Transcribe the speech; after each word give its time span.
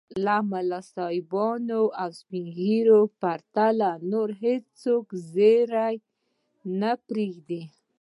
له 0.25 0.35
ملا 0.51 0.81
صاحبانو 0.95 1.81
او 2.01 2.09
سپين 2.19 2.45
ږيرو 2.59 2.99
پرته 3.21 3.65
نور 4.11 4.29
څوک 4.81 5.05
ږيره 5.35 5.87
نه 6.79 6.91
پرېږدي. 7.07 7.61